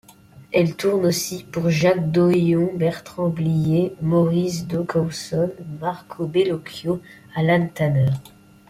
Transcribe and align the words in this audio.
Elle 0.51 0.75
tourne 0.75 1.05
aussi 1.05 1.43
pour 1.43 1.69
Jacques 1.69 2.09
Doillon, 2.09 2.71
Bertrand 2.73 3.29
Blier, 3.29 3.93
Maurice 4.01 4.65
Dugowson, 4.65 5.51
Marco 5.79 6.25
Bellocchio, 6.25 6.99
Alain 7.35 7.67
Tanner... 7.67 8.09